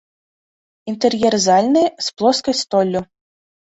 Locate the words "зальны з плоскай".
1.45-2.61